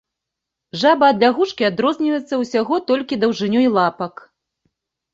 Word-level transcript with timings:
Жаба 0.83 1.09
ад 1.13 1.17
лягушкі 1.25 1.69
адрозніваецца 1.71 2.41
ўсяго 2.43 2.83
толькі 2.91 3.23
даўжынёй 3.27 3.67
лапак. 3.81 4.29